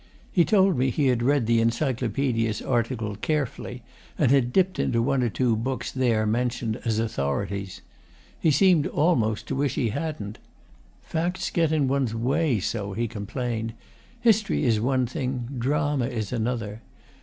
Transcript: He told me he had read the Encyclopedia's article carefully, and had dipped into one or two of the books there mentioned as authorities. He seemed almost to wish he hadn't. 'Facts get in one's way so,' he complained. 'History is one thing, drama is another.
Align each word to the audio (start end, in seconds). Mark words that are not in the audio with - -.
He 0.31 0.45
told 0.45 0.79
me 0.79 0.89
he 0.89 1.05
had 1.09 1.21
read 1.21 1.45
the 1.45 1.61
Encyclopedia's 1.61 2.59
article 2.59 3.15
carefully, 3.17 3.83
and 4.17 4.31
had 4.31 4.51
dipped 4.51 4.79
into 4.79 4.99
one 4.99 5.21
or 5.21 5.29
two 5.29 5.51
of 5.53 5.59
the 5.59 5.63
books 5.63 5.91
there 5.91 6.25
mentioned 6.25 6.81
as 6.83 6.97
authorities. 6.97 7.81
He 8.39 8.49
seemed 8.49 8.87
almost 8.87 9.45
to 9.49 9.55
wish 9.55 9.75
he 9.75 9.89
hadn't. 9.89 10.39
'Facts 11.03 11.51
get 11.51 11.71
in 11.71 11.87
one's 11.87 12.15
way 12.15 12.59
so,' 12.59 12.93
he 12.93 13.07
complained. 13.07 13.73
'History 14.19 14.63
is 14.65 14.81
one 14.81 15.05
thing, 15.05 15.47
drama 15.59 16.07
is 16.07 16.33
another. 16.33 16.81